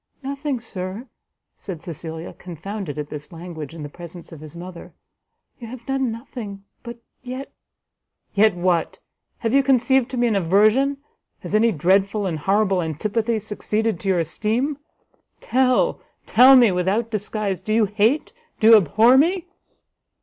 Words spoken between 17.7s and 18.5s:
you hate,